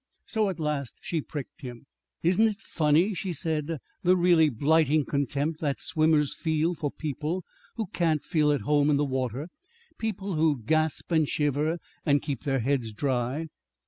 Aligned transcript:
So 0.25 0.49
at 0.49 0.59
last 0.59 0.97
she 0.99 1.21
pricked 1.21 1.61
him. 1.61 1.85
"Isn't 2.23 2.47
it 2.47 2.59
funny," 2.59 3.13
she 3.13 3.33
said, 3.33 3.77
"the 4.01 4.17
really 4.17 4.49
blighting 4.49 5.05
contempt 5.05 5.61
that 5.61 5.79
swimmers 5.79 6.33
feel 6.33 6.73
for 6.73 6.89
people 6.89 7.43
who 7.75 7.85
can't 7.85 8.23
feel 8.23 8.51
at 8.51 8.61
home 8.61 8.89
in 8.89 8.97
the 8.97 9.05
water 9.05 9.49
people 9.99 10.33
who 10.33 10.63
gasp 10.65 11.11
and 11.11 11.29
shiver 11.29 11.77
and 12.03 12.19
keep 12.23 12.45
their 12.45 12.61
heads 12.61 12.91
dry?" 12.93 13.45